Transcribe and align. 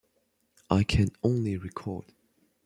I 0.67 0.81
can 0.83 1.09
only 1.21 1.57
record. 1.57 2.05